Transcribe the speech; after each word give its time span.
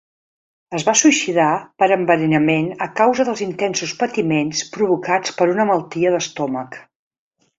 Es 0.77 0.85
va 0.85 0.93
suïcidar 1.01 1.49
per 1.81 1.89
enverinament 1.95 2.71
a 2.87 2.87
causa 3.01 3.27
dels 3.29 3.43
intensos 3.47 3.93
patiments 4.01 4.63
provocats 4.79 5.37
per 5.43 5.49
una 5.57 5.69
malaltia 5.73 6.15
d'estómac. 6.17 6.83